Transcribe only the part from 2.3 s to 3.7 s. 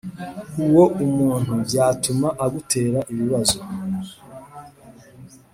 agutera ibibazo.